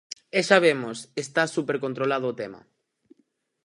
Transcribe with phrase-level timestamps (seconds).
[0.37, 2.61] E xa vemos, está supercontrolado o tema.